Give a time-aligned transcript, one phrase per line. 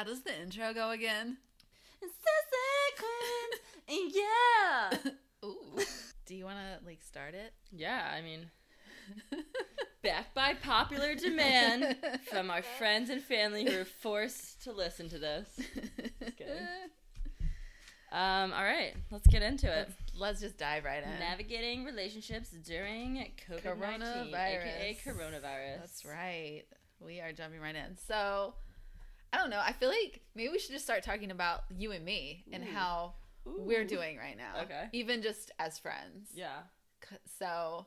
[0.00, 1.36] How does the intro go again?
[3.86, 5.12] and yeah.
[5.44, 5.78] Ooh.
[6.24, 7.52] Do you want to like start it?
[7.70, 8.50] Yeah, I mean,
[10.02, 11.98] backed by popular demand
[12.30, 15.46] from our friends and family who are forced to listen to this.
[16.38, 16.66] kidding.
[18.10, 19.86] Um, all right, let's get into it.
[19.86, 21.18] Let's, let's just dive right in.
[21.18, 25.14] Navigating relationships during COVID nineteen, aka Coronavirus.
[25.14, 25.78] coronavirus.
[25.80, 26.62] That's right.
[27.00, 27.98] We are jumping right in.
[28.08, 28.54] So,
[29.32, 29.60] I don't know.
[29.64, 32.72] I feel like maybe we should just start talking about you and me and Ooh.
[32.72, 33.14] how
[33.46, 33.62] Ooh.
[33.64, 34.62] we're doing right now.
[34.62, 34.88] Okay.
[34.92, 36.30] Even just as friends.
[36.34, 36.48] Yeah.
[37.38, 37.86] So,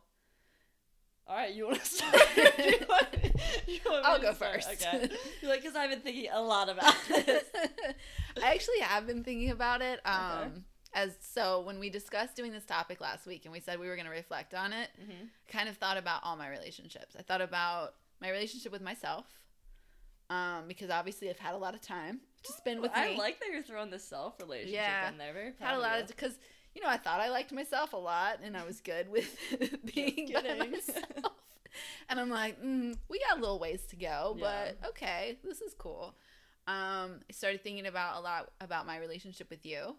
[1.27, 2.16] All right, you want to start?
[2.58, 3.08] You want-
[3.68, 4.70] you want I'll go first.
[4.70, 5.09] Okay.
[5.41, 7.44] You're like, because I've been thinking a lot about this.
[8.44, 9.99] I actually have been thinking about it.
[10.05, 10.52] Um, Okay.
[10.96, 13.96] as so when we discussed doing this topic last week and we said we were
[13.96, 15.30] going to reflect on it, Mhm.
[15.48, 17.16] kind of thought about all my relationships.
[17.18, 19.26] I thought about my relationship with myself,
[20.34, 23.02] um, because obviously I've had a lot of time to spend with you.
[23.02, 23.18] I me.
[23.18, 25.10] like that you're throwing the self relationship Yeah.
[25.10, 25.34] in there.
[25.34, 26.38] Very proud had a lot of because
[26.76, 29.38] you know I thought I liked myself a lot and I was good with
[29.94, 31.34] being by myself.
[32.10, 34.72] And I'm like, mm, we got a little ways to go, Yeah.
[34.80, 36.16] but okay, this is cool.
[36.68, 39.96] Um, I started thinking about a lot about my relationship with you,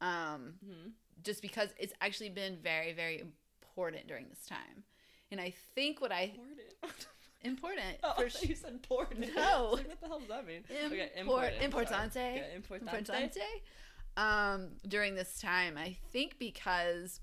[0.00, 0.92] um, Mhm.
[1.22, 4.84] just because it's actually been very, very important during this time.
[5.30, 6.76] And I think what I Important.
[7.44, 9.34] important Oh, for thought you said important.
[9.34, 9.70] No.
[9.76, 10.62] Like, what the hell does that mean?
[10.86, 11.60] okay, important.
[11.62, 12.16] importante.
[12.16, 13.06] Okay, importante.
[13.06, 13.42] importante
[14.18, 17.20] um during this time i think because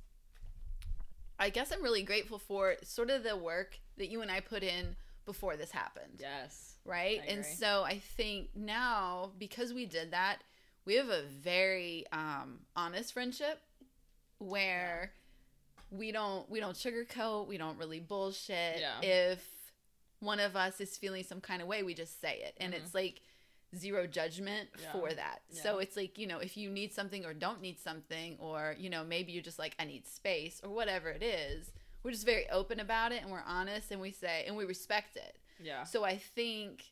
[1.38, 4.64] i guess i'm really grateful for sort of the work that you and i put
[4.64, 4.96] in
[5.26, 6.78] before this happened Yes.
[6.86, 10.38] right and so i think now because we did that
[10.86, 13.62] we have a very um honest friendship
[14.40, 15.12] where
[15.92, 19.00] we don't we don't sugarcoat we don't really bullshit Yeah.
[19.04, 19.44] if
[20.20, 22.78] one of us is feeling some kind of way we just say it and Mhm.
[22.78, 23.22] it's like
[23.76, 24.92] zero judgment Yeah.
[24.92, 28.36] for that so it's like you know if you need something or don't need something
[28.40, 31.72] or you know maybe you're just like i need space or whatever it is
[32.04, 35.16] we're just very open about it and we're honest and we say and we respect
[35.16, 35.84] it Yeah.
[35.84, 36.86] so I think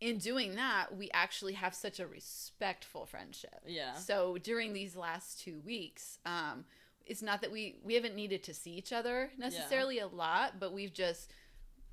[0.00, 3.60] in doing that, we actually have such a respectful friendship.
[3.66, 3.94] Yeah.
[3.94, 6.66] So during these last two weeks, um,
[7.04, 10.72] it's not that we we haven't needed to see each other necessarily a lot, but
[10.72, 11.32] we've just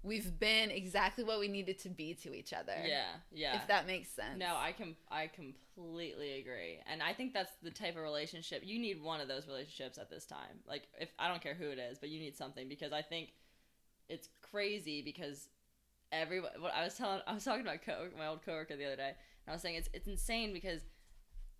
[0.05, 2.75] we've been exactly what we needed to be to each other.
[2.85, 3.05] Yeah.
[3.31, 3.55] Yeah.
[3.55, 4.37] If that makes sense.
[4.37, 8.79] No, I com- I completely agree, and I think that's the type of relationship you
[8.79, 9.01] need.
[9.01, 11.97] One of those relationships at this time, like if I don't care who it is,
[11.97, 13.29] but you need something because I think
[14.07, 15.49] it's crazy because
[16.11, 16.51] everyone.
[16.59, 19.09] What I was telling, I was talking about co- my old coworker the other day,
[19.09, 20.81] and I was saying it's it's insane because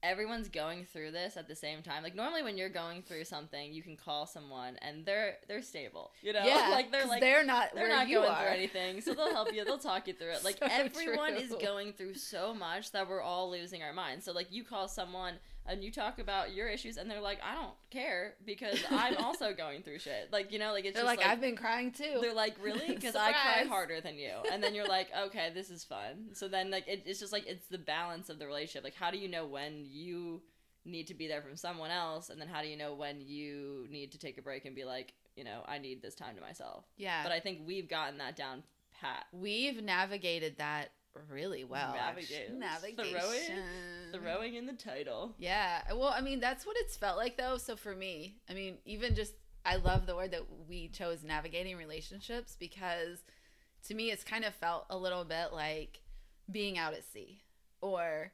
[0.06, 2.04] everyone's going through this at the same time.
[2.04, 6.12] Like normally when you're going through something, you can call someone and they're they're stable,
[6.22, 8.44] you know, yeah, like they're like they're not they're not going are.
[8.44, 9.66] through anything, so they'll help you.
[9.66, 10.40] They'll talk you through it.
[10.46, 14.26] Like So everyone is going through so much that we're all losing our minds.
[14.26, 15.36] So like you call someone
[15.68, 19.54] and you talk about your issues, and they're like, "I don't care because I'm also
[19.54, 22.20] going through shit." Like you know, like it's They're just like, I've been crying too.
[22.22, 22.88] they're like, really?
[22.96, 24.32] Because I cry harder than you.
[24.52, 26.30] And then you're like, okay, this is fun.
[26.34, 28.84] So then, like, it, it's just like, it's the balance of the relationship.
[28.84, 30.42] Like, how do you know when you
[30.86, 32.30] need to be there from someone else?
[32.30, 34.86] And then how do you know when you need to take a break and be
[34.86, 36.86] like, you know, I need this time to myself?
[36.98, 37.24] yeah.
[37.24, 38.64] But I think we've gotten that down
[39.02, 39.26] pat.
[39.34, 40.92] We've navigated that
[41.30, 41.94] really well.
[41.94, 42.52] Navigate.
[42.54, 43.14] Navigation.
[43.20, 43.62] Throwing-
[44.24, 45.34] Throwing in the title.
[45.38, 45.82] Yeah.
[45.94, 47.58] Well, I mean, that's what it's felt like though.
[47.58, 49.34] So for me, I mean, even just
[49.66, 53.24] I love the word that we chose navigating relationships because
[53.88, 56.02] to me it's kind of felt a little bit like
[56.52, 57.42] being out at sea
[57.82, 58.32] or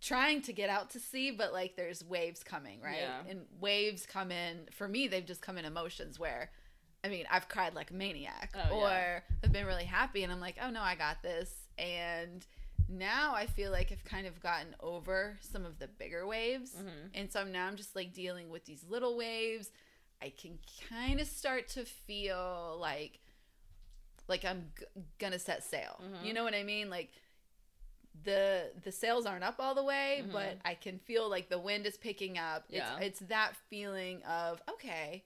[0.00, 2.98] trying to get out to sea but like there's waves coming, right?
[3.00, 3.20] Yeah.
[3.28, 6.50] And waves come in for me they've just come in emotions where
[7.04, 9.20] I mean, I've cried like a maniac Oh, or yeah.
[9.44, 12.44] I've been really happy and I'm like, "Oh no, I got this." And
[12.88, 16.74] now I feel like I've kind of gotten over some of the bigger waves.
[16.74, 17.10] Mhm.
[17.14, 19.70] And so now I'm just like dealing with these little waves.
[20.22, 20.58] I can
[20.88, 23.20] kind of start to feel like
[24.26, 24.84] like I'm g-
[25.18, 26.00] gonna set sail.
[26.02, 26.24] Mhm.
[26.24, 26.90] You know what I mean?
[26.90, 27.10] Like
[28.24, 30.32] the the sails aren't up all the way, Mhm.
[30.32, 32.64] but I can feel like the wind is picking up.
[32.68, 32.96] Yeah.
[32.98, 35.24] It's it's that feeling of okay,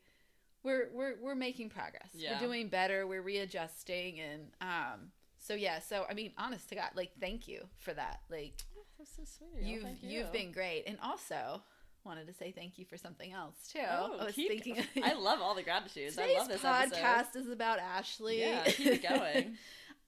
[0.63, 2.11] we're we're we're making progress.
[2.13, 2.35] Yeah.
[2.35, 3.07] We're doing better.
[3.07, 5.13] We're readjusting and um
[5.43, 8.21] so yeah, so I mean honest to God, like thank you for that.
[8.31, 8.55] Like
[8.99, 9.63] That's so sweet.
[9.65, 10.11] you've Thank you.
[10.11, 11.63] you've been great and also
[12.05, 15.41] wanted to say thank you for something else too Oh, i was thinking I love
[15.41, 16.19] all the gratitudes.
[16.19, 17.39] I today's love this podcast episode.
[17.41, 19.57] is about ashley Yeah, keep it going.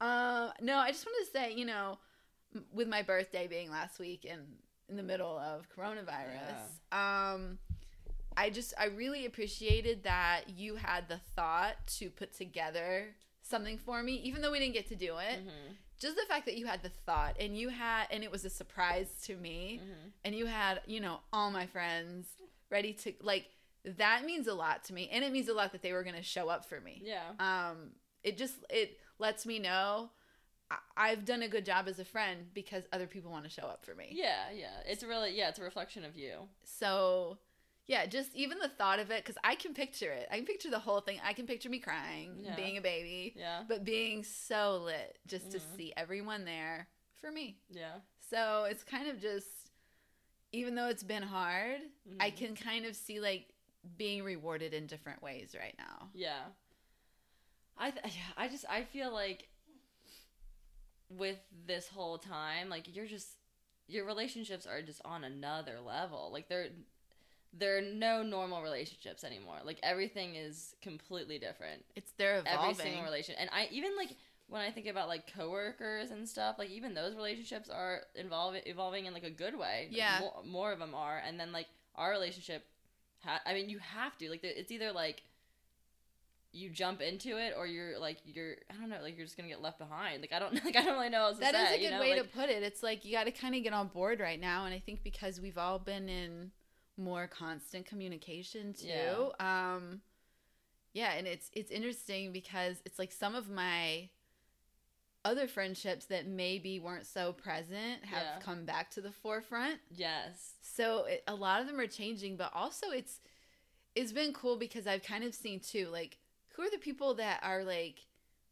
[0.01, 1.99] um no i just wanted to say you know
[2.73, 4.41] with my birthday being last week and
[4.89, 7.59] in the middle of coronavirus um
[8.37, 13.07] i just i really appreciated that you had the thought to put together
[13.45, 15.77] something for me even though we didn't get to do it Mhm.
[16.01, 18.51] just the fact that you had the thought and you had and it was a
[18.51, 20.13] surprise to me Mhm.
[20.25, 22.27] and you had you know all my friends
[22.71, 23.47] ready to like
[23.85, 26.17] that means a lot to me and it means a lot that they were going
[26.17, 27.33] to show up for me Yeah.
[27.39, 30.11] um it just it lets me know
[30.97, 33.85] i've done a good job as a friend because other people want to show up
[33.85, 34.81] for me Yeah, yeah.
[34.87, 36.49] It's really yeah, it's a reflection of you.
[36.65, 37.39] so
[37.87, 40.71] yeah just even the thought of it because i can picture it i can picture
[40.71, 42.57] the whole thing i can picture me crying Yeah.
[42.57, 43.65] being a baby Yeah.
[43.69, 45.77] but being so lit just to Mhm.
[45.77, 46.89] see everyone there
[47.21, 48.01] for me Yeah.
[48.31, 49.71] so it's kind of just
[50.53, 51.81] even though it's been hard
[52.21, 52.37] i Mhm.
[52.37, 53.53] can kind of see like
[53.99, 56.45] being rewarded in different ways right now Yeah.
[57.77, 58.05] I th-
[58.37, 59.49] I just I feel like
[61.09, 63.29] with this whole time, like you're just
[63.87, 66.31] your relationships are just on another level.
[66.33, 66.69] Like they're
[67.59, 69.57] there are no normal relationships anymore.
[69.65, 71.85] Like everything is completely different.
[71.95, 73.35] it's they're evolving Every single relation.
[73.39, 74.17] And I even like
[74.49, 79.07] when I think about like coworkers and stuff, like even those relationships are evolving evolving
[79.07, 79.89] in like a good way.
[79.91, 80.21] Yeah.
[80.21, 82.67] more, more of them are, and then like our relationship,
[83.25, 85.23] ha- I mean, you have to like the- it's either like
[86.53, 89.49] you jump into it or you're like you're I don't know like you're just gonna
[89.49, 90.21] get left behind.
[90.21, 92.01] Like I don't like I don't really know That to is a good you know?
[92.01, 92.63] way like, to put it.
[92.63, 95.03] It's like you got to kind of get on board right now, and I think
[95.03, 96.51] because we've all been in
[96.97, 98.87] more constant communication too.
[98.89, 99.75] Yeah.
[99.75, 100.01] Um,
[100.93, 104.09] yeah, and it's it's interesting because it's like some of my
[105.25, 108.39] other friendships that maybe weren't so present have Yeah.
[108.41, 109.81] come back to the forefront.
[109.91, 110.53] yes.
[110.61, 113.21] So it, a lot of them are changing, but also it's
[113.95, 116.19] it's been cool because I've kind of seen too like
[116.55, 118.01] who are the people that are like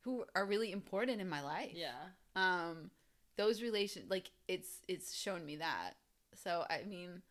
[0.01, 1.93] who are really important in my life Yeah.
[2.37, 2.91] um
[3.37, 5.95] those relations like it's it's shown me that
[6.35, 7.23] so i mean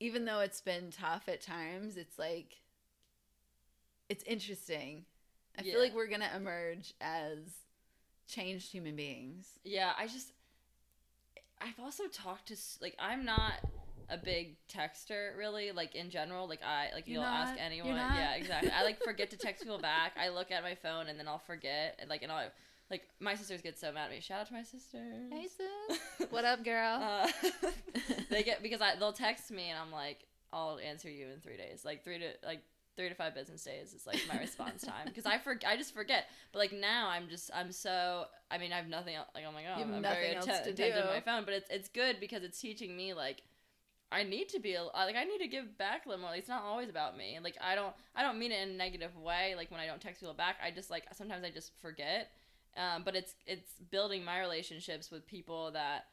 [0.00, 2.56] even though it's been tough at times it's like
[4.08, 5.04] it's interesting.
[5.58, 5.72] I Yeah.
[5.72, 7.38] feel like we're gonna emerge as
[8.26, 9.58] changed human beings.
[9.64, 10.32] Yeah, I just
[11.60, 13.54] I've also talked to like I'm not
[14.10, 17.96] a big texter really like in general like I like you'll ask anyone.
[17.96, 18.70] yeah exactly.
[18.70, 20.12] I like forget to text people back.
[20.18, 22.50] I look at my phone and then I'll forget and like and I'll
[22.90, 25.98] like my sisters get so mad at me shout out to my sisters hey sis
[26.30, 27.28] what up girl uh,
[28.30, 31.56] they get because I they'll text me and I'm like I'll answer you in three
[31.56, 32.62] days like three to like
[32.96, 35.94] three to five business days is like my response time because I for I just
[35.94, 39.44] forget but like now I'm just I'm so I mean I have nothing else like
[39.48, 41.14] oh my god I'm very else atten- to attentive to do.
[41.14, 43.42] my phone but it's it's good because it's teaching me like
[44.10, 46.30] I need to be like I need to give back a little more.
[46.30, 47.38] Like, it's not always about me.
[47.42, 49.54] Like I don't I don't mean it in a negative way.
[49.56, 52.30] Like when I don't text people back, I just like sometimes I just forget.
[52.78, 56.06] Um, but it's it's building my relationships with people that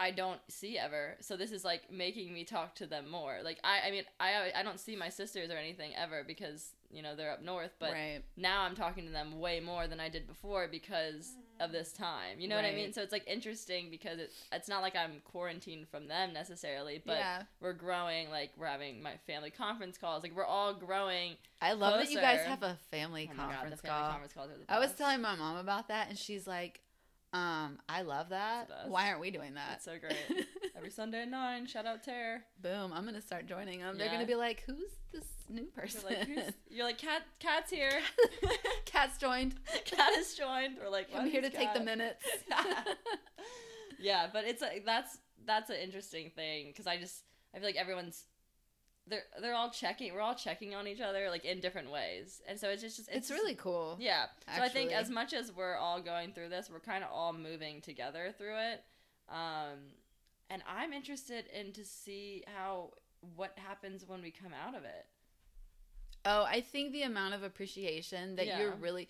[0.00, 1.16] I don't see ever.
[1.20, 3.38] So this is like making me talk to them more.
[3.44, 7.02] Like I I mean I I don't see my sisters or anything ever because you
[7.02, 7.72] know they're up north.
[7.78, 11.72] But right now I'm talking to them way more than I did before because of
[11.72, 12.40] this time.
[12.40, 12.92] You know what I mean?
[12.92, 17.16] So it's like interesting because it's it's not like I'm quarantined from them necessarily, but
[17.18, 18.30] yeah we're growing.
[18.30, 20.22] Like we're having my family conference calls.
[20.22, 21.36] Like we're all growing.
[21.60, 24.32] i love that you guys have a family Oh God, conference the family call conference
[24.32, 26.80] calls are the i was telling my mom about that and she's like
[27.32, 28.90] um i love that It's the best.
[28.90, 30.46] why aren't we doing that It's so great.
[30.76, 31.66] Every Sunday at nine.
[31.66, 32.40] Shout out Tara.
[32.62, 36.18] boom i'm gonna start joining them they're gonna be like who's this new person You're
[36.18, 38.00] like, who's, you're like, cat, cat's here.
[38.84, 39.54] cat's joined
[39.84, 40.76] cat is joined.
[40.82, 42.24] We're like, i'm here to take the minutes
[43.98, 47.22] yeah, but it's a, that's that's an interesting thing because I just
[47.54, 48.24] I feel like everyone's
[49.10, 50.14] they're they're all checking.
[50.14, 53.10] We're all checking on each other like in different ways, and so it's just, just
[53.10, 54.26] it's, really cool yeah.
[54.56, 57.32] So I think as much as we're all going through this, we're kind of all
[57.32, 58.84] moving together through it.
[59.28, 59.78] Um,
[60.48, 62.90] and I'm interested in to see how
[63.36, 65.06] what happens when we come out of it.
[66.24, 69.08] Oh, I think the amount of appreciation that you're really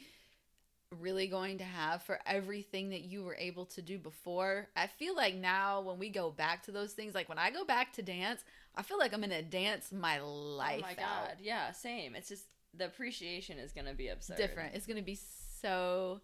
[0.98, 4.68] really going to have for everything that you were able to do before.
[4.74, 7.64] I feel like now when we go back to those things, like when I go
[7.64, 8.42] back to dance,
[8.74, 11.28] I feel like I'm going to dance my life oh my out.
[11.28, 12.14] god, yeah, same.
[12.14, 12.44] It's just
[12.76, 14.36] the appreciation is gonna be absurd.
[14.36, 14.74] Different.
[14.74, 15.18] It's going to be
[15.60, 16.20] so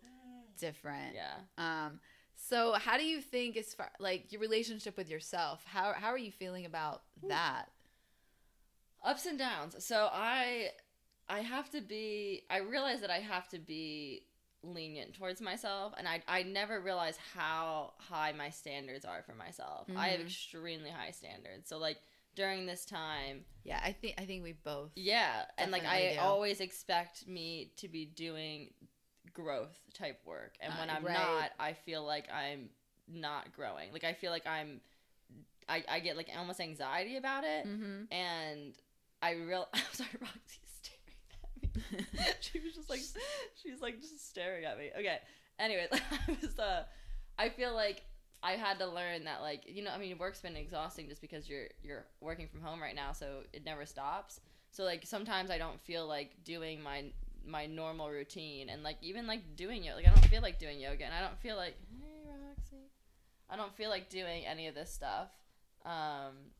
[0.58, 1.14] different.
[1.14, 1.35] Yeah.
[1.58, 2.00] Um
[2.37, 5.64] so how do you think as far like your relationship with yourself?
[5.64, 7.66] How how are you feeling about that?
[9.04, 10.68] ups and downs so i
[11.28, 14.25] i have to be i realize that i have to be
[14.62, 19.86] lenient towards myself and i i never realize how high my standards are for myself
[19.96, 20.25] i have Mhm.
[20.25, 21.98] extremely high standards so like
[22.34, 26.20] during this time Yeah, I think I think we both yeah and like i do.
[26.20, 28.75] always expect me to be doing
[29.32, 31.12] growth type work and when Uh, i'm right.
[31.14, 32.68] not i feel like i'm
[33.08, 34.80] not growing like i feel like i'm
[35.68, 38.06] i, I get like almost anxiety about it Mhm.
[38.10, 38.75] and
[39.22, 40.65] I real I'm sorry, Roxy's staring at me.
[42.40, 43.00] she was just like
[43.62, 44.90] she's like just staring at me.
[44.99, 45.19] Okay.
[45.59, 46.85] Anyways, I was uh,
[47.38, 48.02] I feel like
[48.43, 51.49] I had to learn that like you know I mean work's been exhausting just because
[51.49, 54.40] you're you're working from home right now, so it never stops.
[54.71, 57.05] So like sometimes I don't feel like doing my
[57.47, 59.97] my normal routine and like even like doing yoga.
[59.97, 62.90] Like I don't feel like doing yoga, and I don't feel like hey Roxy,
[63.49, 65.28] I don't feel like doing any of this stuff.
[65.85, 66.50] Um,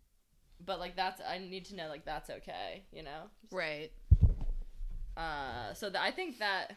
[0.65, 3.25] but like that's I need to know like that's okay, you know.
[3.51, 3.93] Right.
[5.17, 6.77] Uh, so th- I think that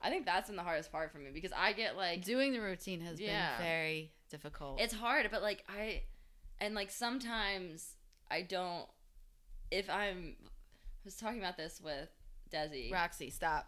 [0.00, 2.60] I think that's been the hardest part for me because I get like Doing the
[2.60, 3.56] routine has Yeah.
[3.58, 4.80] been very difficult.
[4.80, 6.02] it's hard, but like I
[6.60, 7.96] and like sometimes
[8.30, 8.86] I don't
[9.70, 12.08] if I'm I was talking about this with
[12.52, 12.92] Desi.
[12.92, 13.66] Roxy, stop.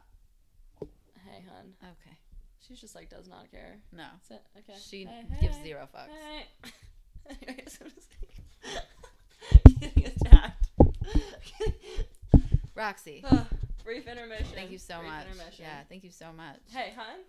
[0.81, 1.73] Hey, hun.
[1.83, 2.17] Okay.
[2.67, 3.79] She's just like does not care.
[3.93, 4.05] No.
[4.31, 4.79] Okay.
[4.81, 6.09] She Hey, gives hey, zero fucks.
[6.09, 6.71] Hey.
[7.49, 10.69] Anyways, I'm just like getting attacked.
[12.75, 13.47] Roxy, Ugh,
[13.85, 14.47] Brief intermission.
[14.55, 15.27] thank you so Brief much.
[15.27, 15.65] intermission.
[15.65, 16.59] Yeah, thank you so much.
[16.71, 17.21] Hey, hun.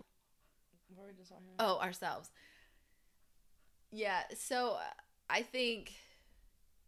[0.94, 1.76] What were we just talking about?
[1.76, 2.30] Oh, ourselves.
[3.90, 4.80] Yeah, so uh,
[5.28, 5.92] I think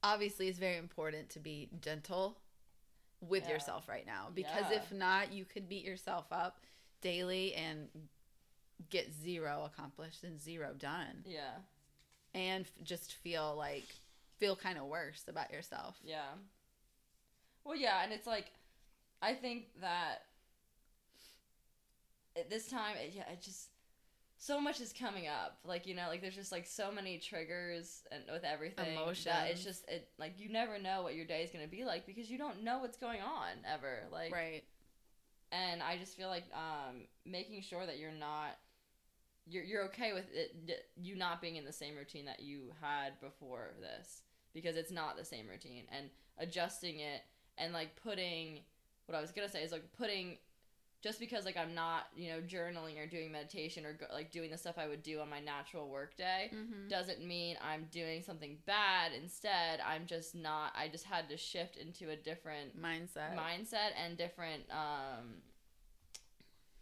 [0.02, 2.38] obviously it's very important to be gentle
[3.20, 3.54] with Yeah.
[3.54, 4.76] yourself right now because Yeah.
[4.78, 6.64] if not, you could beat yourself up
[7.00, 7.88] daily and
[8.90, 11.56] get zero accomplished and zero done Yeah.
[12.34, 13.86] and f- just feel like
[14.38, 15.96] feel kind of worse about yourself.
[16.04, 16.34] Yeah.
[17.66, 18.46] Well, yeah, and it's like,
[19.20, 20.23] I think that
[22.37, 23.70] at this time, it, yeah, it just
[24.38, 25.58] so much is coming up.
[25.64, 28.94] Like you know, like there's just like so many triggers and with everything.
[28.94, 29.26] that Emotions.
[29.50, 32.30] it's just it like you never know what your day is gonna be like because
[32.30, 34.04] you don't know what's going on ever.
[34.12, 34.62] Like Right.
[35.50, 38.58] and I just feel like um, making sure that you're not
[39.49, 43.18] you're you're okay with it, you not being in the same routine that you had
[43.20, 47.23] before this because it's not the same routine and adjusting it
[47.58, 48.60] and like putting
[49.06, 50.38] what I was gonna say is like putting
[51.02, 54.50] just because like I'm not you know journaling or doing meditation or go, like doing
[54.50, 56.88] the stuff I would do on my natural work day Mm-hmm.
[56.88, 59.12] doesn't mean I'm doing something bad.
[59.12, 60.72] Instead, I'm just not.
[60.76, 63.36] I just had to shift into a different Mindset.
[63.36, 65.42] mindset and different um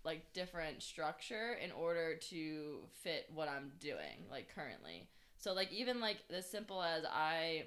[0.05, 5.09] like different structure in order to fit what I'm doing like currently.
[5.39, 7.65] So like even like as simple as I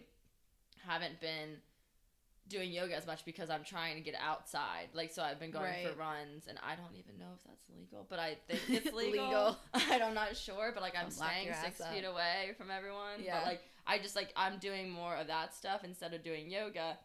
[0.85, 1.57] haven't been
[2.49, 4.89] doing yoga as much because I'm trying to get outside.
[4.93, 5.87] Like so I've been going Right.
[5.87, 9.25] for runs and I don't even know if that's legal, but I think it's legal.
[9.25, 9.57] Legal.
[9.73, 11.93] I'm not sure, but like I'm staying six up.
[11.93, 13.21] feet away from everyone.
[13.21, 13.39] Yeah.
[13.39, 16.97] But like I just like I'm doing more of that stuff instead of doing yoga.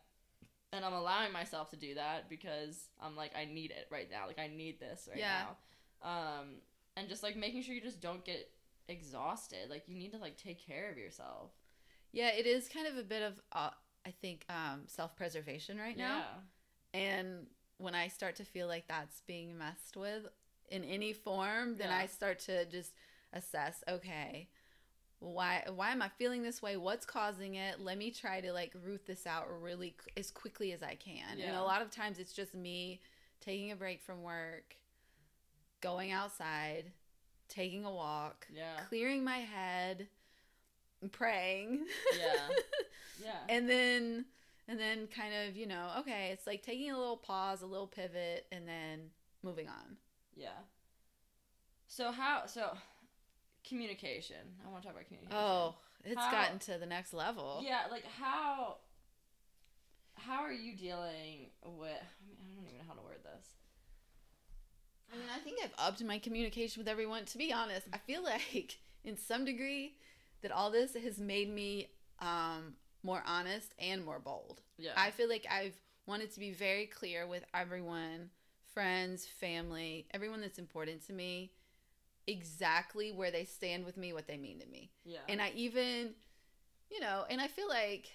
[0.75, 4.26] And I'm allowing myself to do that because I'm like I need it right now.
[4.26, 5.42] Like I need this right Yeah.
[6.02, 6.08] now.
[6.40, 6.46] Um
[6.96, 8.49] and just like making sure you just don't get
[8.88, 9.68] exhausted.
[9.70, 11.50] Like you need to like take care of yourself.
[12.12, 13.70] Yeah, it is kind of a bit of uh,
[14.06, 16.23] I think um, self-preservation right now.
[16.94, 17.00] Yeah.
[17.00, 17.47] And
[17.78, 20.25] when I start to feel like that's being messed with
[20.68, 21.99] in any form, then Yeah.
[21.99, 22.92] I start to just
[23.32, 24.49] assess, okay,
[25.21, 26.76] why why am I feeling this way?
[26.76, 27.78] What's causing it?
[27.80, 31.38] Let me try to like root this out really as quickly as I can.
[31.38, 33.00] And a lot of times it's just me
[33.40, 34.75] taking a break from work,
[35.80, 36.90] going outside,
[37.49, 38.80] taking a walk, Yeah.
[38.88, 40.09] clearing my head,
[41.11, 41.87] praying.
[42.18, 42.49] Yeah.
[43.25, 43.35] Yeah.
[43.49, 44.25] and then
[44.66, 47.87] and then kind of you know okay it's like taking a little pause a little
[47.87, 49.11] pivot and then
[49.44, 49.97] moving on
[50.35, 50.49] Yeah.
[51.87, 52.76] So how so
[53.68, 54.38] communication.
[54.66, 55.38] I want to talk about communication.
[55.38, 58.78] oh it's How- gotten to the next level Yeah, like how
[60.14, 63.47] how are you dealing with I, mean, I don't even know how to word this.
[65.12, 68.23] i mean i think i've upped my communication with everyone to be honest i feel
[68.25, 69.94] like in some degree
[70.42, 71.88] that all this has made me
[72.20, 74.92] um more honest and more bold Yeah.
[74.96, 75.75] I feel like I've
[76.06, 78.30] wanted to be very clear with everyone,
[78.75, 81.52] friends, family, everyone that's important to me,
[82.26, 84.90] exactly where they stand with me, what they mean to me.
[85.04, 85.18] yeah.
[85.28, 86.14] And I even,
[86.90, 88.08] you know, and I feel like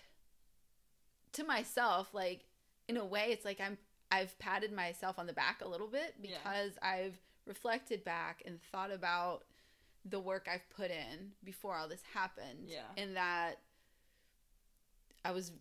[1.34, 2.46] to myself, like
[2.88, 3.78] in a way, it's like I'm
[4.10, 6.38] I've patted myself on the back a little bit Yeah.
[6.38, 9.44] because I've reflected back and thought about
[10.10, 12.68] the work I've put in before all this happened.
[12.68, 12.82] Yeah.
[12.96, 13.56] And that
[15.26, 15.52] I was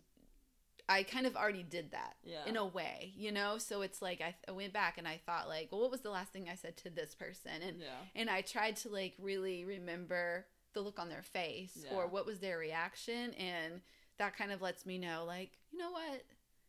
[0.89, 2.45] I kind of already did that Yeah.
[2.45, 3.57] in a way, you know?
[3.57, 6.09] So it's like I, I went back and I thought like, well, what was the
[6.09, 7.51] last thing I said to this person?
[7.61, 7.87] And yeah.
[8.15, 11.97] and I tried to like really remember the look on their face Yeah.
[11.97, 13.81] or what was their reaction and
[14.17, 16.23] that kind of lets me know like, you know what?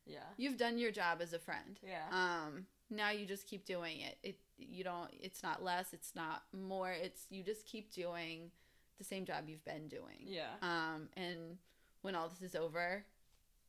[0.06, 0.18] Yeah.
[0.36, 1.78] You've done your job as a friend.
[1.86, 2.02] Yeah.
[2.10, 4.16] Um now you just keep doing it.
[4.22, 6.90] It you don't it's not less, it's not more.
[6.92, 8.50] It's you just keep doing
[8.98, 10.18] the same job you've been doing.
[10.24, 10.50] yeah.
[10.62, 11.58] Um and
[12.02, 13.04] when all this is over,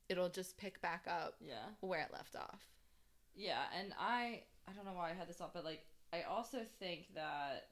[0.08, 1.66] it'll just pick back up Yeah.
[1.82, 2.62] where it left off.
[3.36, 6.60] Yeah, and I I don't know why I had this thought, but like I also
[6.80, 7.68] think that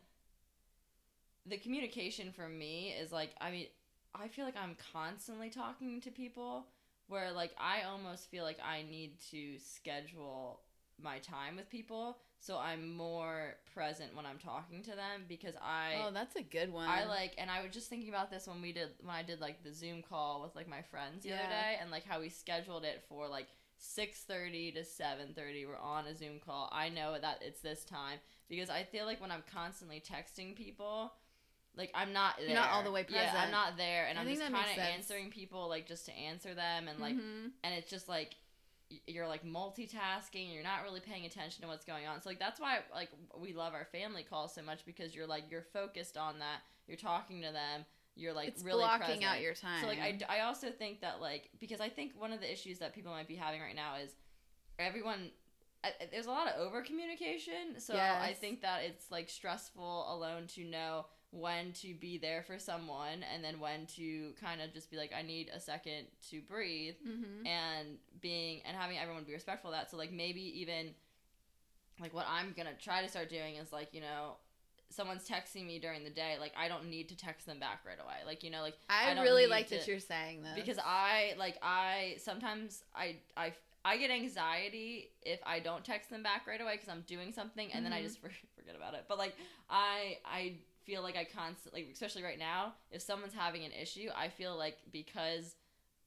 [1.46, 3.68] the communication for me is like I mean
[4.14, 6.66] I feel like I'm constantly talking to people
[7.08, 10.62] where like I almost feel like I need to schedule
[11.02, 16.04] my time with people so I'm more present when I'm talking to them because I
[16.06, 16.88] Oh, that's a good one.
[16.88, 19.42] I like and I was just thinking about this when we did when I did
[19.42, 22.30] like the Zoom call with like my friends the other day and like how we
[22.30, 23.48] scheduled it for like
[23.80, 26.70] 6:30 to 7:30 we're on a Zoom call.
[26.72, 31.14] I know that it's this time because I feel like when I'm constantly texting people
[31.76, 32.48] like I'm not there.
[32.48, 33.34] You're not all the way present.
[33.34, 36.06] Yeah, I'm not there and I I'm think just kind of answering people like just
[36.06, 37.52] to answer them and like Mhm.
[37.64, 38.36] and it's just like
[39.06, 42.60] you're like multitasking you're not really paying attention to what's going on so like that's
[42.60, 46.40] why like we love our family calls so much because you're like you're focused on
[46.40, 49.24] that you're talking to them you're like it's really blocking present.
[49.26, 49.82] out your time.
[49.82, 52.80] so like I, I also think that like because i think one of the issues
[52.80, 54.12] that people might be having right now is
[54.80, 55.32] everyone
[55.84, 60.48] I- there's a lot of over communication so i think that it's like stressful alone
[60.56, 64.90] to know when to be there for someone and then when to kind of just
[64.90, 67.46] be like i need a second to breathe Mhm.
[67.46, 69.92] and being and having everyone be respectful of that.
[69.92, 70.96] So like maybe even
[72.00, 74.38] like what I'm gonna try to start doing is like you know
[74.90, 77.98] someone's texting me during the day like I don't need to text them back right
[78.02, 78.16] away.
[78.26, 81.34] Like you know like I, I really like to- that you're saying this because I
[81.38, 83.54] like I sometimes I I
[83.84, 87.72] I get anxiety if I don't text them back right away because I'm doing something
[87.74, 88.04] and then I Mhm.
[88.06, 88.20] just
[88.56, 89.06] forget about it.
[89.08, 89.36] But like
[89.70, 90.58] I I
[90.88, 94.78] feel like I constantly, especially right now, if someone's having an issue, I feel like
[94.92, 95.56] because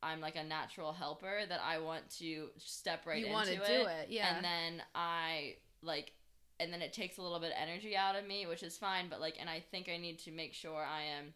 [0.03, 3.55] I'm like a natural helper that I want to step right you into want to
[3.55, 4.35] it, do it, yeah.
[4.35, 6.13] and then I like
[6.59, 9.09] and then it takes a little bit of energy out of me, which is fine.
[9.09, 11.35] But like, and I think I need to make sure I am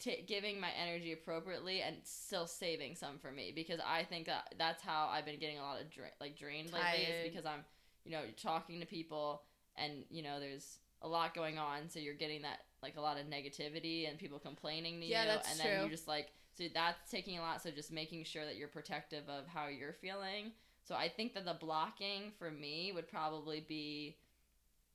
[0.00, 4.54] t- giving my energy appropriately and still saving some for me because I think that
[4.58, 7.64] that's how I've been getting a lot of dra- like drained lately is because I'm
[8.04, 9.42] you know talking to people
[9.76, 13.18] and you know there's a lot going on so you're getting that like a lot
[13.18, 15.84] of negativity and people complaining to Yeah, you that's and then true.
[15.84, 19.24] you just like so that's taking a lot so just making sure that you're protective
[19.28, 20.52] of how you're feeling
[20.84, 24.16] so I think that the blocking for me would probably be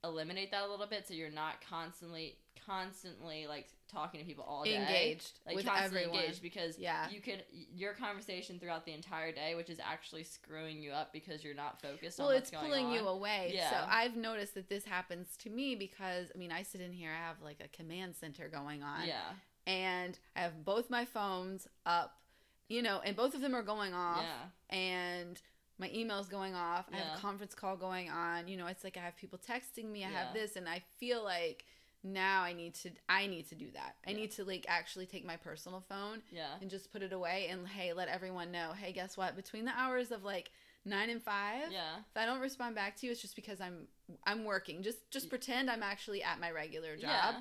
[0.03, 4.63] eliminate that a little bit so you're not constantly constantly like talking to people all
[4.63, 6.19] day engaged like with constantly everyone.
[6.21, 7.09] engaged because Yeah.
[7.09, 11.43] you could your conversation throughout the entire day which is actually screwing you up because
[11.43, 13.51] you're not focused well, on it's what's going pulling on you away.
[13.69, 17.11] So I've noticed that this happens to me because I mean I sit in here,
[17.11, 19.31] I have like a command center going on, yeah
[19.67, 22.19] and I have both my phones up,
[22.67, 25.41] you know, and both of them are going off, yeah and
[25.77, 26.85] my email's going off.
[26.93, 28.47] I have a conference call going on.
[28.47, 30.05] You know, it's like I have people texting me.
[30.05, 30.25] I Yeah.
[30.25, 31.65] have this, and I feel like
[32.05, 32.91] now I need to.
[33.09, 33.95] I need to do that.
[34.07, 34.17] I Yeah.
[34.17, 37.67] need to like actually take my personal phone yeah and just put it away and
[37.67, 38.71] hey, let everyone know.
[38.73, 39.35] Hey, guess what?
[39.35, 40.51] Between the hours of like
[40.85, 43.87] nine and five, yeah if I don't respond back to you, it's just because I'm
[44.25, 44.83] I'm working.
[44.83, 47.09] Just just pretend I'm actually at my regular job.
[47.09, 47.39] yeah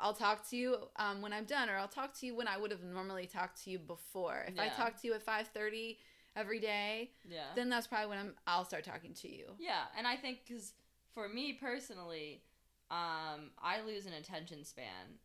[0.00, 2.56] I'll talk to you um, when I'm done, or I'll talk to you when I
[2.56, 4.44] would have normally talked to you before.
[4.46, 5.98] If I talk to you at five thirty
[6.36, 9.46] every day, yeah then that's probably when I'm I'll start talking to you.
[9.58, 10.74] yeah and i think because
[11.14, 12.42] for me personally
[12.90, 15.18] um i lose an attention span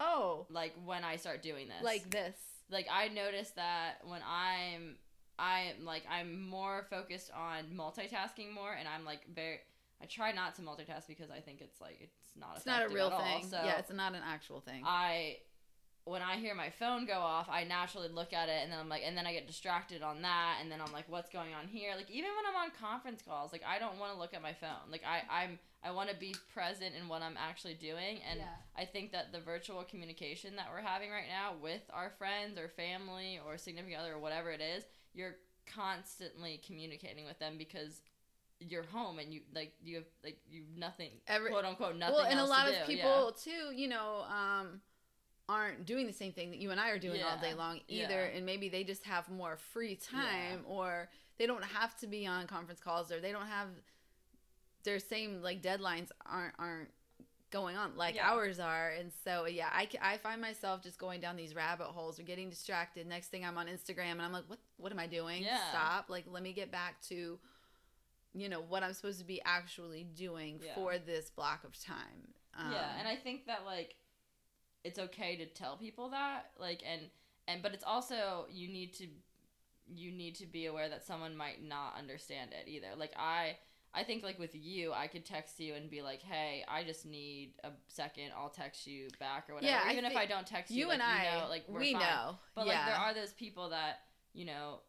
[0.00, 2.36] Oh, like when i start doing this like this.
[2.70, 4.94] like I notice that when I'm
[5.40, 9.58] I'm like I'm more focused on multitasking more and I'm like very
[10.00, 12.88] I try not to multitask because I think it's like it's not It's not a
[12.88, 13.20] real at all.
[13.22, 13.44] thing.
[13.48, 14.84] So yeah, it's not an actual thing.
[14.86, 15.38] I
[16.08, 18.88] when I hear my phone go off, I naturally look at it and then I'm
[18.88, 21.68] like and then I get distracted on that and then I'm like what's going on
[21.68, 21.92] here?
[21.96, 24.52] Like even when I'm on conference calls, like I don't want to look at my
[24.52, 24.90] phone.
[24.90, 28.46] Like I I'm I want to be present in what I'm actually doing and yeah.
[28.76, 32.68] I think that the virtual communication that we're having right now with our friends or
[32.68, 38.02] family or significant other or whatever it is, you're constantly communicating with them because
[38.60, 42.26] you're home and you like you have like you nothing Every- quote unquote nothing well,
[42.26, 44.80] and a lot of do, people too, you know, um,
[45.48, 48.26] aren't doing the same thing that you and I are doing all day long either,
[48.30, 48.36] Yeah.
[48.36, 51.08] and maybe they just have more free time, or
[51.38, 53.68] they don't have to be on conference calls, or they don't have
[54.84, 56.90] their same like deadlines aren't aren't
[57.50, 58.30] going on like Yeah.
[58.30, 62.20] ours are, and so yeah, I, I find myself just going down these rabbit holes
[62.20, 63.06] or getting distracted.
[63.06, 65.42] Next thing I'm on Instagram, and I'm like, what what am I doing?
[65.42, 65.58] Yeah.
[65.70, 66.10] Stop!
[66.10, 67.38] Like, let me get back to.
[68.34, 70.74] You know what I'm supposed to be actually doing Yeah.
[70.74, 72.34] for this block of time.
[72.54, 73.94] Um, yeah, and I think that like
[74.88, 77.02] it's okay to tell people that like and
[77.46, 79.06] and but it's also you need to
[79.86, 82.88] you need to be aware that someone might not understand it either.
[82.96, 83.56] Like I
[83.94, 87.06] I think like with you, I could text you and be like, "Hey, I just
[87.06, 88.32] need a second.
[88.36, 90.88] I'll text you back or whatever." Yeah, I Even if I don't text you, you
[90.88, 92.02] like, and I, you know, like we're we fine.
[92.02, 92.72] know, But yeah.
[92.74, 94.00] like there are those people that
[94.34, 94.80] you know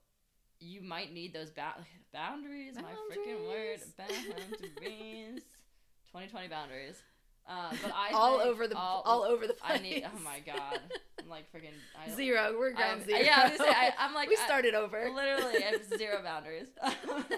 [0.59, 2.75] you might need those ba- boundaries.
[2.75, 4.73] My freaking word, Boundaries.
[4.75, 5.41] boundaries.
[6.11, 7.01] 2020 boundaries.
[7.49, 9.79] Uh, but I all over the all, over the place.
[9.79, 10.05] I need.
[10.05, 10.79] Oh my god.
[11.19, 12.55] I'm like freaking I, zero.
[12.57, 13.19] We're ground I'm, zero.
[13.21, 15.09] Yeah, I was say, I, I'm like we I- started over.
[15.13, 16.67] literally I have zero boundaries.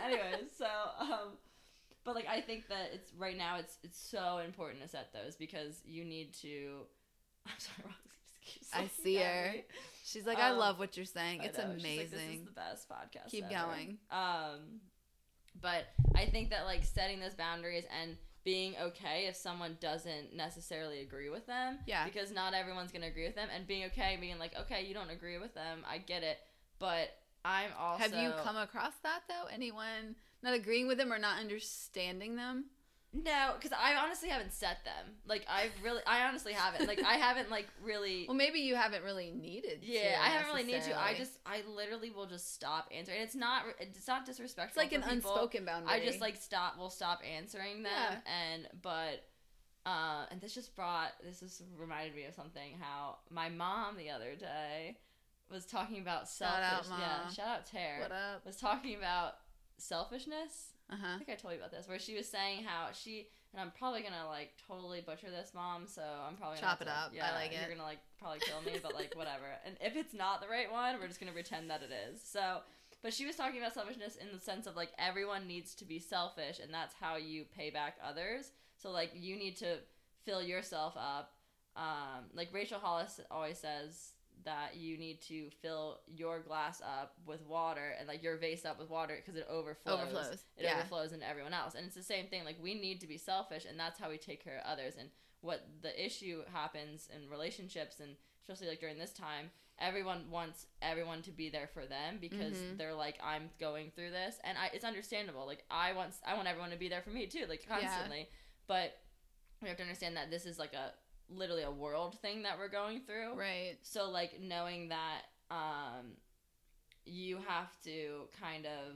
[0.04, 0.65] Anyways, so
[1.00, 1.38] um,
[2.04, 5.36] but like I think that it's right now it's it's so important to set those
[5.38, 6.82] because you need to.
[7.47, 9.52] I'm sorry, Roxy I see her.
[9.54, 9.63] me.
[10.04, 11.41] She's like, I Um, love what you're saying.
[11.43, 12.10] It's she's like, amazing.
[12.12, 13.30] this is the best podcast.
[13.32, 13.97] Keep ever." going.
[14.12, 14.82] Um,
[15.62, 21.01] but I think that like setting those boundaries and being okay if someone doesn't necessarily
[21.01, 21.80] agree with them.
[21.86, 22.06] Yeah.
[22.06, 25.10] Because not everyone's gonna agree with them, and being okay, being like, okay, you don't
[25.10, 26.39] agree with them, I get it,
[26.80, 27.10] but
[27.43, 28.04] I'm also.
[28.04, 29.47] Have you come across that though?
[29.51, 32.65] Anyone not agreeing with them or not understanding them?
[33.13, 35.15] No, because I honestly haven't set them.
[35.26, 36.88] Like I've really, I honestly haven't.
[36.88, 38.26] Like I haven't like really.
[38.28, 39.80] Well, maybe you haven't really needed.
[39.82, 40.97] Yeah, I haven't really need to.
[41.00, 43.17] I just, I literally will just stop answering.
[43.17, 44.82] And it's not, it's not disrespectful.
[44.82, 45.32] It's like an people.
[45.32, 45.91] unspoken boundary.
[45.91, 46.78] I just like stop.
[46.78, 48.15] Will stop answering them, Yeah.
[48.54, 49.26] and but,
[49.86, 51.12] uh, and this just brought.
[51.21, 52.78] This just reminded me of something.
[52.80, 54.97] How my mom the other day
[55.52, 57.02] was talking about Shout out, selfish.
[57.02, 58.02] Yeah, shout out Tara.
[58.04, 58.45] what up?
[58.45, 59.34] Was talking about
[59.82, 60.74] selfishness.
[60.91, 63.60] Uh I think I told you about this, where she was saying how she and
[63.62, 65.88] I'm probably gonna like totally butcher this, mom.
[65.88, 67.12] So I'm probably gonna Chop it to- up.
[67.12, 67.70] I Yeah, like You're it.
[67.76, 69.46] gonna like probably kill me, but like whatever.
[69.65, 72.22] And if it's not the right one, we're just gonna pretend that it is.
[72.24, 72.60] So,
[73.04, 76.00] but she was talking about selfishness in the sense of like everyone needs to be
[76.00, 78.52] selfish, and that's how you pay back others.
[78.78, 79.78] So like you need to
[80.26, 81.34] fill yourself up.
[81.76, 84.12] Um, like Rachel Hollis always says
[84.45, 88.80] that you need to fill your glass up with water and like your vase up
[88.80, 90.43] with water because it overflows Overflows.
[90.58, 90.75] it yeah.
[90.75, 91.75] overflows into everyone else.
[91.75, 92.43] And it's the same thing.
[92.45, 94.95] Like we need to be selfish, and that's how we take care of others.
[94.99, 95.10] And
[95.41, 99.49] what the issue happens in relationships, and especially like during this time,
[99.80, 102.77] everyone wants everyone to be there for them because Mhm.
[102.77, 105.45] they're like, I'm going through this, and I, it's understandable.
[105.47, 107.80] Like I want, I want everyone to be there for me too, like Yeah.
[107.80, 108.30] constantly.
[108.67, 108.97] But
[109.62, 110.93] we have to understand that this is like a
[111.36, 113.34] literally a world thing that we're going through.
[113.36, 113.78] Right.
[113.82, 116.13] So like knowing that um
[117.06, 118.96] you have to kind of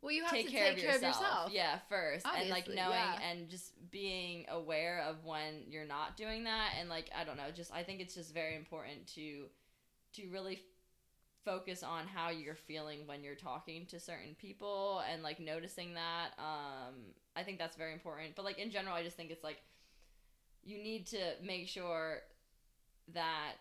[0.00, 1.14] Well, you have take to care, take of, care yourself.
[1.16, 1.50] of yourself.
[1.52, 2.26] Yeah, first.
[2.26, 3.18] and like knowing yeah.
[3.30, 7.50] and just being aware of when you're not doing that and like I don't know,
[7.54, 9.46] just I think it's just very important to
[10.14, 10.60] to really
[11.44, 16.28] focus on how you're feeling when you're talking to certain people and like noticing that
[16.38, 16.94] um
[17.36, 18.34] I think that's very important.
[18.36, 19.58] But like in general, I just think it's like
[20.64, 22.18] you need to make sure
[23.12, 23.52] that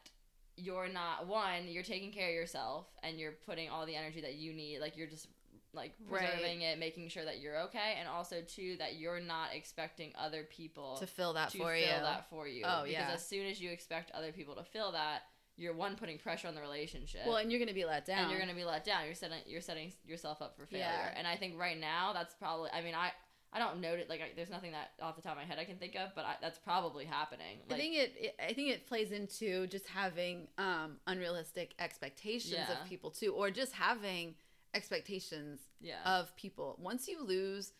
[0.55, 4.35] you're not one you're taking care of yourself and you're putting all the energy that
[4.35, 5.27] you need like you're just
[5.73, 6.29] like Right.
[6.29, 10.43] preserving it making sure that you're okay and also two that you're not expecting other
[10.43, 11.85] people To fill that to for fill you.
[11.87, 13.11] that for you Oh, because yeah.
[13.13, 15.23] as soon as you expect other people to fill that
[15.57, 18.19] you're one putting pressure on the relationship Well, and you're gonna be let down.
[18.23, 19.05] and you're gonna be let down.
[19.05, 20.85] You're setting you're setting yourself up for failure.
[20.85, 21.13] Yeah.
[21.15, 22.69] And I think right now that's probably.
[22.73, 23.11] I mean, I
[23.53, 24.09] I don't know it.
[24.09, 26.09] Like, I, there's nothing that off the top of my head I can think of,
[26.15, 27.59] but I, that's probably happening.
[27.69, 28.35] Like, I think it, it.
[28.49, 32.71] I think it plays into just having um, unrealistic expectations Yeah.
[32.81, 34.35] of people too, or just having
[34.73, 36.77] expectations yeah, of people.
[36.81, 37.73] Once you lose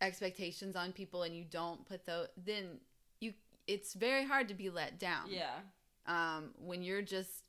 [0.00, 2.78] expectations on people and you don't put those, then
[3.20, 3.32] you.
[3.66, 5.26] It's very hard to be let down.
[5.28, 5.58] yeah,
[6.06, 7.44] Um, when you're just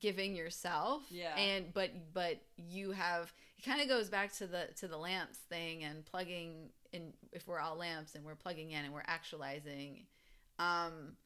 [0.00, 1.02] giving yourself.
[1.10, 1.36] Yeah.
[1.36, 5.38] And but but you have it kind of goes back to the to the lamps
[5.48, 10.06] thing and plugging in if we're all lamps and we're plugging in and we're actualizing
[10.58, 11.16] um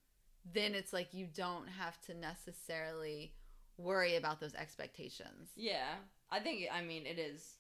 [0.53, 3.35] then it's like you don't have to necessarily
[3.77, 5.51] worry about those expectations.
[5.57, 5.95] yeah.
[6.33, 6.69] I think.
[6.73, 7.57] I mean, it is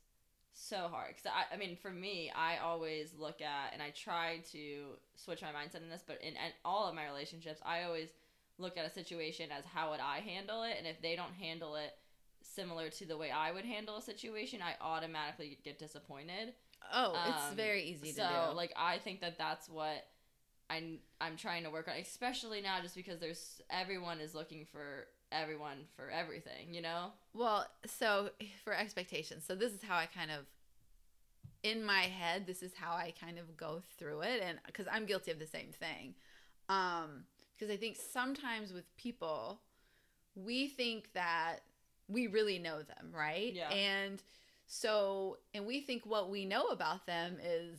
[0.52, 4.42] so hard because I, I mean, for me, I always look at and I try
[4.52, 4.84] to
[5.16, 8.10] switch my mindset in this, but in, in all of my relationships, I always
[8.58, 11.74] look at a situation as how would I handle it, and if they don't handle
[11.76, 11.92] it
[12.42, 16.54] similar to the way I would handle a situation, I automatically get disappointed.
[16.92, 18.56] Oh, it's Um, very easy so, to do.
[18.56, 20.06] like, I think that that's what
[20.68, 25.08] I'm I'm trying to work on, especially now, just because there's everyone is looking for
[25.32, 27.12] everyone for everything, you know?
[27.34, 28.30] Well, so
[28.64, 30.46] for expectations, so this is how I kind of,
[31.62, 35.06] in my head, this is how I kind of go through it, and because I'm
[35.06, 36.14] guilty of the same thing,
[36.68, 37.24] um,
[37.54, 39.60] because I think sometimes with people,
[40.34, 41.60] we think that
[42.10, 43.52] we really know them, right?
[43.52, 43.70] Yeah.
[43.70, 44.22] And
[44.66, 47.78] so, and we think what we know about them is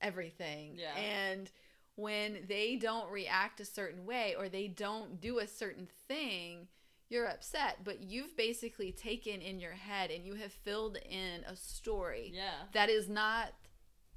[0.00, 0.94] everything, Yeah.
[0.96, 1.50] and
[1.96, 6.68] when they don't react a certain way or they don't do a certain thing,
[7.08, 7.84] you're upset.
[7.84, 12.64] But you've basically taken in your head and you have filled in a story Yeah.
[12.72, 13.52] that is not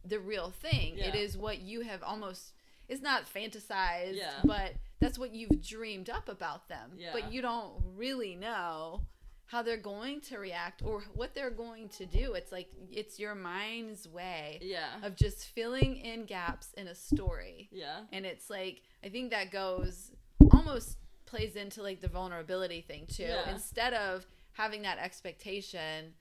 [0.03, 0.97] the real thing.
[0.97, 1.21] It Yeah.
[1.21, 2.53] is what you have almost,
[2.89, 4.39] it's not fantasized, Yeah.
[4.45, 6.91] but that's what you've dreamed up about them.
[6.97, 7.09] Yeah.
[7.13, 9.01] But you don't really know
[9.45, 12.33] how they're going to react or what they're going to do.
[12.33, 14.89] It's like it's your mind's way Yeah.
[15.03, 17.69] of just filling in gaps in a story.
[17.71, 18.01] Yeah.
[18.11, 20.11] And it's like I think that goes
[20.51, 23.23] almost plays into like the vulnerability thing too.
[23.23, 23.49] Yeah.
[23.49, 26.13] Instead of having that expectation,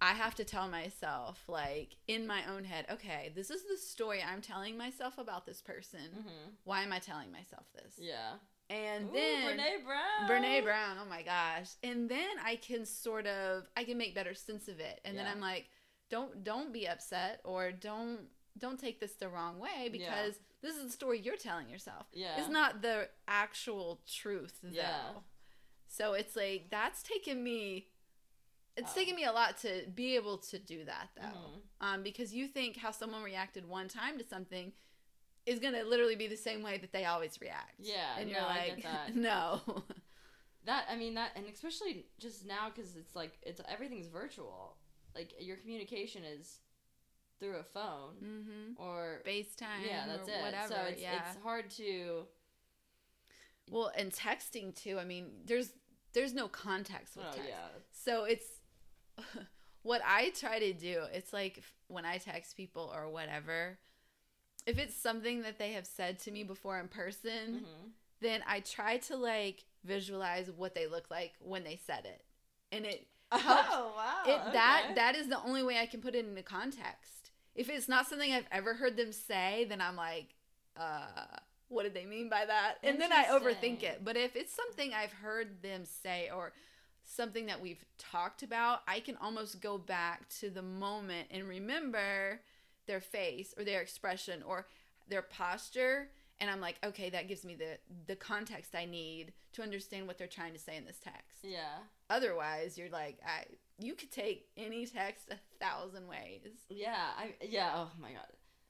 [0.00, 4.22] I have to tell myself like in my own head, okay, this is the story
[4.22, 6.00] I'm telling myself about this person.
[6.16, 6.50] Mm-hmm.
[6.64, 7.94] Why am I telling myself this?
[7.98, 8.34] Yeah.
[8.70, 10.30] And Ooh, then Brene Brown.
[10.30, 11.70] Brene Brown, oh my gosh.
[11.82, 15.00] And then I can sort of I can make better sense of it.
[15.04, 15.68] And then I'm like,
[16.10, 18.20] don't don't be upset or don't
[18.58, 22.06] don't take this the wrong way because this is the story you're telling yourself.
[22.12, 22.38] Yeah.
[22.38, 24.70] It's not the actual truth though.
[24.72, 25.00] Yeah.
[25.88, 27.86] So it's like that's taken me
[28.78, 28.94] it's Oh.
[28.94, 31.22] taken me a lot to be able to do that though.
[31.22, 31.60] Mhm.
[31.80, 34.72] Um because you think how someone reacted one time to something
[35.46, 37.76] is going to literally be the same way that they always react.
[37.78, 39.14] Yeah, And you're no, like get that.
[39.30, 39.60] no.
[40.64, 44.76] That I mean that, and especially just now because it's like it's everything's virtual.
[45.14, 46.58] Like your communication is
[47.40, 48.78] through a phone mhm.
[48.78, 50.40] or FaceTime yeah, that's or it.
[50.42, 50.68] whatever.
[50.74, 51.22] So it's yeah.
[51.30, 52.26] it's hard to.
[53.70, 54.98] well, and texting too.
[54.98, 55.72] I mean, there's
[56.12, 57.48] there's no context with Oh text.
[57.48, 57.68] yeah.
[57.90, 58.57] So it's
[59.82, 61.02] what I try to do.
[61.12, 63.78] It's like when I text people or whatever,
[64.66, 68.60] if it's something that they have said to me before in person, hmm then I
[68.60, 72.22] try to like visualize what they look like when they said it.
[72.72, 74.24] And it helps Oh wow.
[74.24, 77.30] it that that is the only way I can put it into context.
[77.54, 80.34] If it's not something I've ever heard them say, then I'm like,
[80.76, 81.36] uh,
[81.68, 82.76] what did they mean by that?
[82.82, 84.04] And then I overthink it.
[84.04, 86.52] But if it's something I've heard them say or
[87.08, 92.40] something that we've talked about, I can almost go back to the moment and remember
[92.86, 94.66] their face or their expression or
[95.08, 96.08] their posture
[96.40, 100.18] and I'm like, okay, that gives me the the context I need to understand what
[100.18, 101.38] they're trying to say in this text.
[101.42, 101.78] Yeah.
[102.10, 103.44] Otherwise, you're like, I
[103.78, 106.52] you could take any text a thousand ways.
[106.68, 107.08] Yeah.
[107.16, 107.72] I yeah.
[107.74, 108.26] Oh my god.